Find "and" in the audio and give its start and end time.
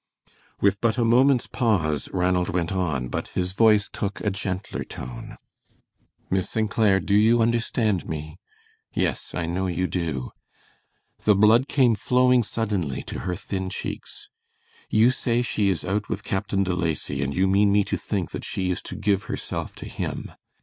17.21-17.35